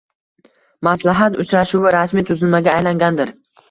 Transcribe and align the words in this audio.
Maslahat 0.87 1.39
uchrashuvi 1.45 1.95
rasmiy 1.99 2.29
tuzilmaga 2.35 2.79
aylangandir. 2.79 3.41